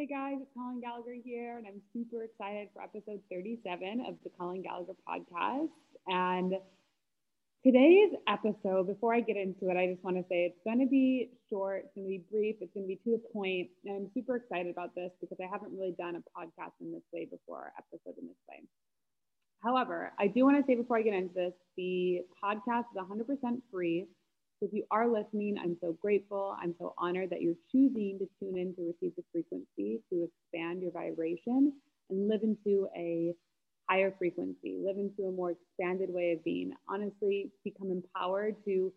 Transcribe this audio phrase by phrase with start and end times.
[0.00, 4.30] Hey guys, it's Colleen Gallagher here, and I'm super excited for episode 37 of the
[4.32, 5.68] Colleen Gallagher podcast.
[6.06, 6.54] And
[7.62, 10.88] today's episode, before I get into it, I just want to say it's going to
[10.88, 13.94] be short, it's going to be brief, it's going to be to the point, and
[13.94, 17.28] I'm super excited about this because I haven't really done a podcast in this way
[17.30, 18.64] before, episode in this way.
[19.62, 23.28] However, I do want to say before I get into this, the podcast is 100%
[23.70, 24.08] free.
[24.60, 26.54] So if you are listening, I'm so grateful.
[26.60, 30.82] I'm so honored that you're choosing to tune in to receive the frequency, to expand
[30.82, 31.72] your vibration
[32.10, 33.34] and live into a
[33.88, 36.72] higher frequency, live into a more expanded way of being.
[36.90, 38.92] Honestly, become empowered to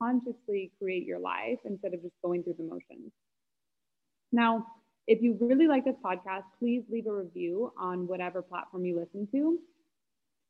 [0.00, 3.10] consciously create your life instead of just going through the motions.
[4.32, 4.66] Now,
[5.06, 9.26] if you really like this podcast, please leave a review on whatever platform you listen
[9.32, 9.58] to.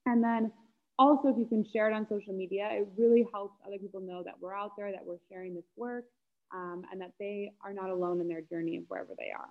[0.06, 0.50] And then
[0.98, 4.22] also, if you can share it on social media, it really helps other people know
[4.24, 6.04] that we're out there, that we're sharing this work,
[6.54, 9.48] um, and that they are not alone in their journey of wherever they are.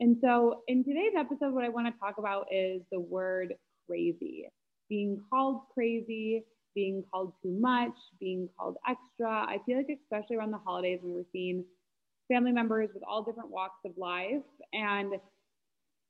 [0.00, 3.54] And so, in today's episode, what I want to talk about is the word
[3.88, 4.46] crazy,
[4.88, 9.30] being called crazy, being called too much, being called extra.
[9.30, 11.64] I feel like, especially around the holidays, when we're seeing
[12.28, 15.14] family members with all different walks of life and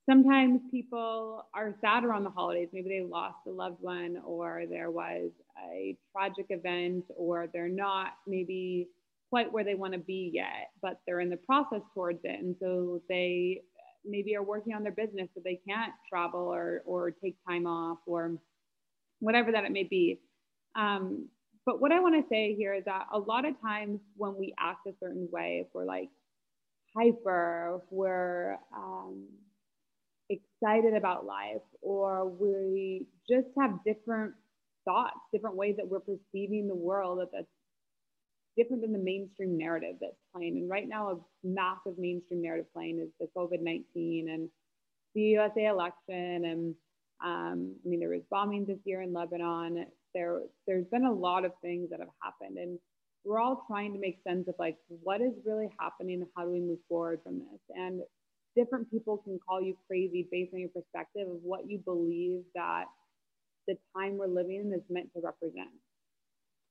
[0.09, 2.69] sometimes people are sad around the holidays.
[2.73, 5.31] Maybe they lost a loved one, or there was
[5.73, 8.89] a tragic event, or they're not maybe
[9.31, 12.41] quite where they want to be yet, but they're in the process towards it.
[12.41, 13.63] And so they
[14.05, 17.99] maybe are working on their business, so they can't travel or, or take time off
[18.07, 18.37] or
[19.21, 20.21] whatever that it may be.
[20.77, 21.29] Um,
[21.67, 24.55] but what I want to say here is that a lot of times when we
[24.59, 26.11] act a certain way, if we're like
[26.95, 29.25] hyper, if we're um,
[30.31, 34.35] excited about life or we just have different
[34.85, 37.47] thoughts, different ways that we're perceiving the world that that's
[38.57, 40.57] different than the mainstream narrative that's playing.
[40.57, 44.49] And right now, a massive mainstream narrative playing is the COVID 19 and
[45.15, 46.45] the USA election.
[46.45, 46.75] And
[47.25, 49.87] um, I mean, there was bombing this year in Lebanon.
[50.15, 52.59] There, there's been a lot of things that have happened.
[52.59, 52.79] And
[53.25, 56.51] we're all trying to make sense of like what is really happening and how do
[56.51, 57.61] we move forward from this.
[57.75, 58.03] And
[58.57, 62.85] different people can call you crazy based on your perspective of what you believe that
[63.67, 65.71] the time we're living in is meant to represent.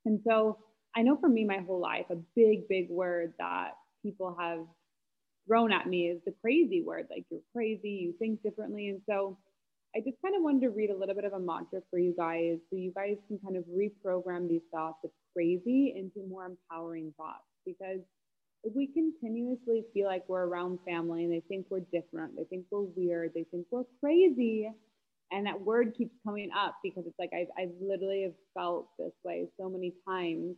[0.06, 0.58] And so
[0.96, 3.72] I know for me, my whole life, a big, big word that
[4.04, 4.60] people have
[5.48, 7.08] thrown at me is the crazy word.
[7.10, 8.90] Like you're crazy, you think differently.
[8.90, 9.38] And so
[9.96, 12.14] I just kind of wanted to read a little bit of a mantra for you
[12.18, 17.14] guys so you guys can kind of reprogram these thoughts of crazy into more empowering
[17.18, 18.00] thoughts because
[18.64, 22.66] if we continuously feel like we're around family and they think we're different, they think
[22.72, 24.72] we're weird, they think we're crazy,
[25.32, 29.12] and that word keeps coming up because it's like I've, I've literally have felt this
[29.24, 30.56] way so many times.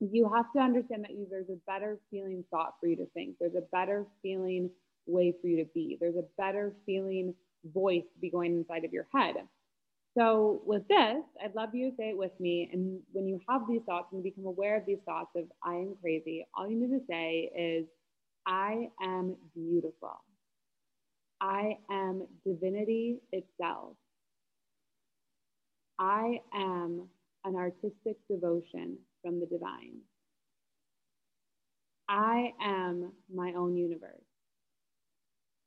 [0.00, 3.36] You have to understand that you, there's a better feeling thought for you to think.
[3.38, 4.70] There's a better feeling
[5.06, 5.96] way for you to be.
[6.00, 7.34] There's a better feeling
[7.72, 9.36] voice to be going inside of your head.
[10.16, 12.70] So with this, I'd love you to say it with me.
[12.72, 15.96] And when you have these thoughts and become aware of these thoughts of I am
[16.00, 17.86] crazy, all you need to say is
[18.46, 20.22] I am beautiful.
[21.40, 23.96] I am divinity itself.
[25.98, 27.08] I am
[27.44, 29.98] an artistic devotion from the divine.
[32.08, 34.24] I am my own universe.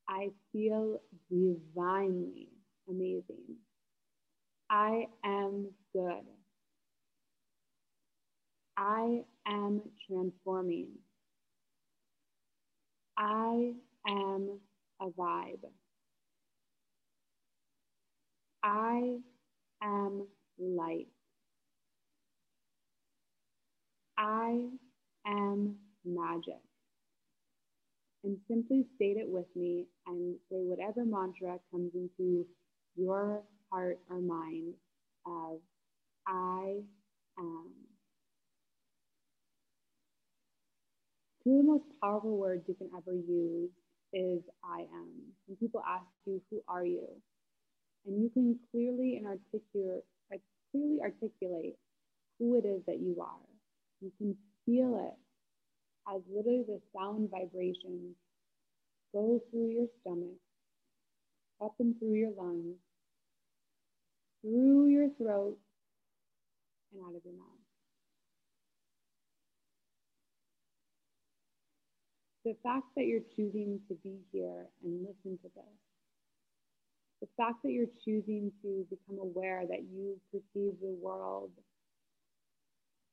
[0.10, 2.50] I feel divinely
[2.90, 3.58] amazing.
[4.70, 6.24] I am good.
[8.78, 10.90] I am transforming.
[13.18, 13.74] I
[14.08, 14.60] am
[15.02, 15.66] a vibe.
[18.64, 19.18] I
[19.84, 20.28] am
[20.60, 21.08] light.
[24.18, 24.68] I
[25.28, 26.62] am magic.
[28.24, 32.46] And simply state it with me and say whatever mantra comes into
[32.98, 34.74] your heart or mind
[35.26, 35.60] of
[36.28, 36.82] I
[37.38, 37.72] am.
[41.44, 43.70] Two of the most powerful words you can ever use
[44.14, 45.10] is I am.
[45.48, 47.08] When people ask you, who are you?
[48.06, 50.06] And you can clearly and articulate,
[50.72, 51.78] clearly articulate
[52.40, 53.48] who it is that you are.
[54.02, 54.36] You can
[54.66, 55.18] feel it
[56.14, 58.16] as literally the sound vibrations
[59.14, 60.40] go through your stomach,
[61.62, 62.76] up and through your lungs,
[64.42, 65.58] through your throat
[66.94, 67.48] and out of your mouth.
[72.46, 75.78] The fact that you're choosing to be here and listen to this,
[77.22, 81.52] the fact that you're choosing to become aware that you perceive the world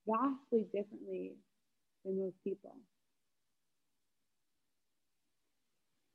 [0.06, 1.32] vastly differently
[2.04, 2.76] than most people.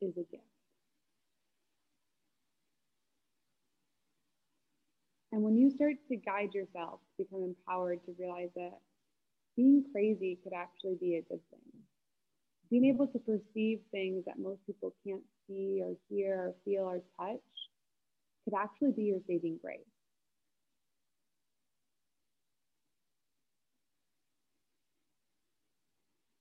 [0.02, 0.49] is a gift.
[5.32, 8.80] And when you start to guide yourself become empowered to realize that
[9.56, 11.84] being crazy could actually be a good thing.
[12.70, 17.02] Being able to perceive things that most people can't see or hear or feel or
[17.20, 17.42] touch
[18.46, 19.80] could actually be your saving grace.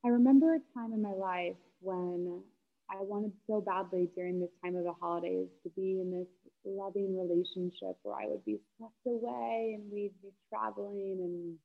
[0.04, 2.42] I remember a time in my life when
[2.90, 6.28] I wanted so badly during this time of the holidays to be in this
[6.64, 11.56] loving relationship where I would be swept away and we'd be traveling and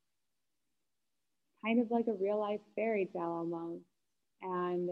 [1.64, 3.84] kind of like a real life fairy tale almost.
[4.42, 4.90] And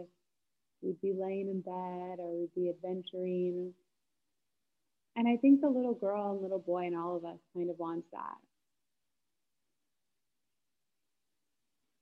[0.81, 3.74] we'd be laying in bed or we'd be adventuring.
[5.18, 7.78] And I think the little girl and little boy and all of us kind of
[7.78, 8.38] wants that.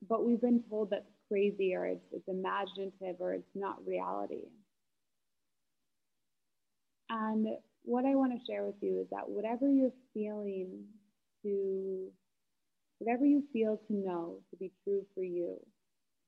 [0.08, 4.48] But we've been told that's crazy or it's, it's imaginative or it's not reality.
[7.10, 7.48] And
[7.84, 10.86] what I want to share with you is that whatever you're feeling
[11.44, 12.10] to,
[13.00, 15.58] whatever you feel to know to be true for you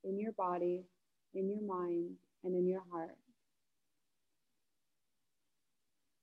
[0.04, 0.84] in your body,
[1.36, 2.12] in your mind,
[2.44, 3.16] and in your heart,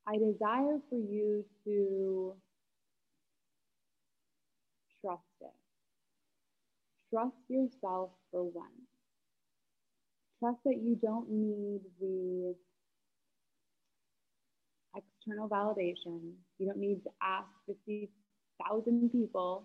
[0.06, 2.34] I desire for you to
[5.00, 5.52] trust it.
[7.10, 8.88] Trust yourself for once.
[10.40, 12.54] Trust that you don't need the
[14.94, 16.32] external validation.
[16.58, 19.64] You don't need to ask 50,000 people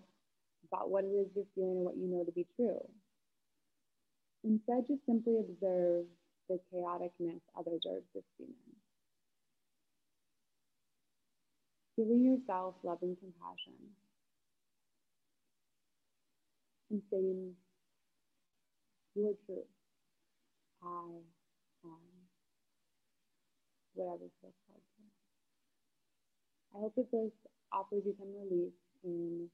[0.72, 2.80] about what it is you're feeling and what you know to be true.
[4.44, 6.06] Instead, just simply observe
[6.48, 8.74] the chaoticness others are existing in.
[11.96, 13.74] Giving yourself love and compassion
[16.94, 17.52] and saying,
[19.16, 19.64] You are true.
[20.82, 21.20] I
[21.84, 22.00] am
[23.94, 25.02] whatever feels called to.
[26.76, 27.32] I hope that this
[27.72, 28.72] offers you some relief
[29.04, 29.48] in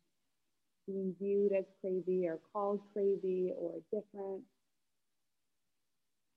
[0.87, 4.43] being viewed as crazy or called crazy or different.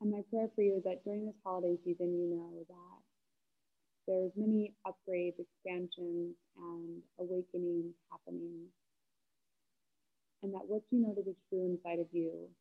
[0.02, 3.00] And my prayer for you is that during this holiday season, you know that
[4.08, 8.68] there's many upgrades, expansions, and awakenings happening.
[10.44, 12.52] And that what you know to be true inside of you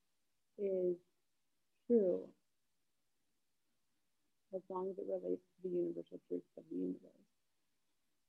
[0.59, 0.95] is
[1.87, 2.23] true
[4.55, 7.27] as long as it relates to the universal truths of the universe.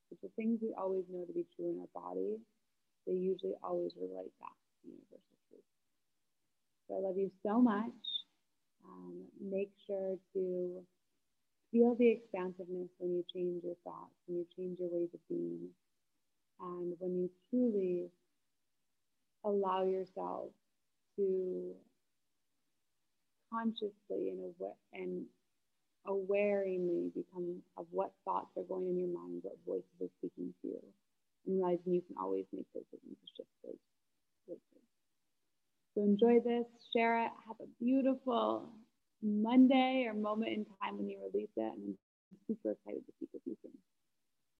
[0.09, 2.41] But the things we always know to be true in our body,
[3.05, 5.69] they usually always relate back to the universal truth.
[6.87, 8.01] So I love you so much.
[8.85, 10.81] Um, make sure to
[11.71, 15.69] feel the expansiveness when you change your thoughts, when you change your ways of being,
[16.61, 18.09] and when you truly
[19.53, 20.49] allow yourself
[21.17, 21.71] to
[23.51, 24.53] consciously and,
[24.93, 25.25] and
[26.07, 30.67] awaringly become of what thoughts are going in your mind, what voices are speaking to
[30.67, 30.79] you,
[31.45, 33.79] and realizing you can always make decisions to shift those
[34.47, 34.83] voices.
[35.95, 36.65] So enjoy this,
[36.95, 38.69] share it, have a beautiful
[39.21, 41.95] Monday or moment in time when you release it, and